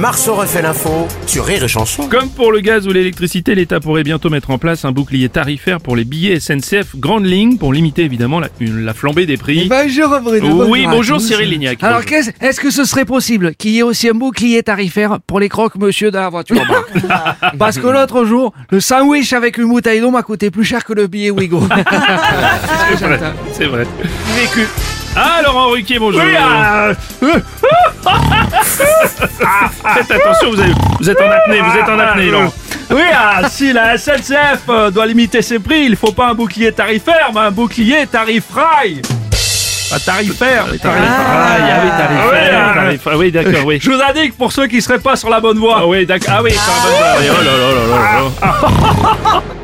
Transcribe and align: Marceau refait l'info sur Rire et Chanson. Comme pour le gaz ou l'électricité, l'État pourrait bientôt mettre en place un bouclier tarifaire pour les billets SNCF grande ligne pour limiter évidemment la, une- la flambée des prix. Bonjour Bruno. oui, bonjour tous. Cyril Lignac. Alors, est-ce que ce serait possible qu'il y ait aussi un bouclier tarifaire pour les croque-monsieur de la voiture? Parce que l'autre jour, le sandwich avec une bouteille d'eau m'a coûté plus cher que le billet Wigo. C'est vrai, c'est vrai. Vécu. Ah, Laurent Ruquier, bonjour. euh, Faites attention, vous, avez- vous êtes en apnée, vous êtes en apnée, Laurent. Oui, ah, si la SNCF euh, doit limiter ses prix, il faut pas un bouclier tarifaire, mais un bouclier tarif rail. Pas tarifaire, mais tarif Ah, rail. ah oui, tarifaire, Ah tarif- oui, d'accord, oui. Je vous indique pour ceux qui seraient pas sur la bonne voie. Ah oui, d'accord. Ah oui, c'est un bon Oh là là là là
Marceau 0.00 0.34
refait 0.34 0.62
l'info 0.62 1.06
sur 1.26 1.44
Rire 1.44 1.64
et 1.64 1.68
Chanson. 1.68 2.08
Comme 2.08 2.30
pour 2.30 2.52
le 2.52 2.60
gaz 2.60 2.86
ou 2.86 2.90
l'électricité, 2.92 3.54
l'État 3.54 3.80
pourrait 3.80 4.02
bientôt 4.02 4.30
mettre 4.30 4.50
en 4.50 4.56
place 4.56 4.86
un 4.86 4.92
bouclier 4.92 5.28
tarifaire 5.28 5.78
pour 5.78 5.94
les 5.94 6.04
billets 6.04 6.40
SNCF 6.40 6.96
grande 6.96 7.26
ligne 7.26 7.58
pour 7.58 7.72
limiter 7.74 8.04
évidemment 8.04 8.40
la, 8.40 8.48
une- 8.60 8.84
la 8.86 8.94
flambée 8.94 9.26
des 9.26 9.36
prix. 9.36 9.68
Bonjour 9.68 10.18
Bruno. 10.20 10.64
oui, 10.68 10.86
bonjour 10.88 11.18
tous. 11.18 11.26
Cyril 11.26 11.50
Lignac. 11.50 11.82
Alors, 11.82 12.00
est-ce 12.40 12.60
que 12.60 12.70
ce 12.70 12.84
serait 12.84 13.04
possible 13.04 13.54
qu'il 13.56 13.72
y 13.72 13.78
ait 13.80 13.82
aussi 13.82 14.08
un 14.08 14.14
bouclier 14.14 14.62
tarifaire 14.62 15.18
pour 15.26 15.38
les 15.38 15.50
croque-monsieur 15.50 16.10
de 16.10 16.16
la 16.16 16.30
voiture? 16.30 16.62
Parce 17.58 17.76
que 17.78 17.86
l'autre 17.86 18.24
jour, 18.24 18.54
le 18.70 18.80
sandwich 18.80 19.34
avec 19.34 19.58
une 19.58 19.68
bouteille 19.68 20.00
d'eau 20.00 20.10
m'a 20.10 20.22
coûté 20.22 20.50
plus 20.50 20.64
cher 20.64 20.82
que 20.84 20.94
le 20.94 21.08
billet 21.08 21.30
Wigo. 21.30 21.60
C'est 22.98 23.04
vrai, 23.04 23.18
c'est 23.52 23.66
vrai. 23.66 23.86
Vécu. 24.36 24.66
Ah, 25.16 25.40
Laurent 25.44 25.68
Ruquier, 25.70 25.98
bonjour. 25.98 26.20
euh, 26.22 26.94
Faites 29.94 30.10
attention, 30.10 30.50
vous, 30.50 30.60
avez- 30.60 30.72
vous 31.00 31.10
êtes 31.10 31.20
en 31.20 31.30
apnée, 31.30 31.60
vous 31.60 31.78
êtes 31.78 31.88
en 31.88 31.98
apnée, 31.98 32.30
Laurent. 32.30 32.52
Oui, 32.90 33.02
ah, 33.14 33.48
si 33.48 33.72
la 33.72 33.96
SNCF 33.96 34.62
euh, 34.68 34.90
doit 34.90 35.06
limiter 35.06 35.42
ses 35.42 35.58
prix, 35.60 35.82
il 35.84 35.96
faut 35.96 36.10
pas 36.12 36.28
un 36.30 36.34
bouclier 36.34 36.72
tarifaire, 36.72 37.30
mais 37.32 37.40
un 37.40 37.50
bouclier 37.52 38.06
tarif 38.06 38.44
rail. 38.52 39.00
Pas 39.90 39.98
tarifaire, 40.00 40.66
mais 40.70 40.78
tarif 40.78 41.02
Ah, 41.08 41.46
rail. 41.48 41.62
ah 41.62 41.80
oui, 41.84 41.90
tarifaire, 41.90 42.74
Ah 42.74 42.74
tarif- 42.84 43.16
oui, 43.18 43.30
d'accord, 43.32 43.64
oui. 43.66 43.78
Je 43.82 43.90
vous 43.90 44.00
indique 44.00 44.36
pour 44.36 44.50
ceux 44.52 44.66
qui 44.66 44.80
seraient 44.82 44.98
pas 44.98 45.14
sur 45.16 45.28
la 45.30 45.40
bonne 45.40 45.58
voie. 45.58 45.78
Ah 45.80 45.86
oui, 45.86 46.04
d'accord. 46.06 46.34
Ah 46.38 46.42
oui, 46.42 46.50
c'est 46.52 46.58
un 46.58 46.90
bon 46.90 46.96
Oh 47.20 47.44
là 47.44 47.52
là 47.52 48.50
là 48.50 49.32
là 49.34 49.42